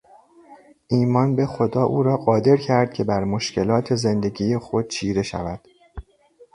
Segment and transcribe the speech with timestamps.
[0.87, 5.67] ایمان به خدا او را قادر کرد که بر مشکلات زندگی خود چیره شود.